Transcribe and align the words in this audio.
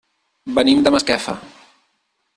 Venim 0.55 0.81
de 0.87 0.93
Masquefa. 0.97 1.39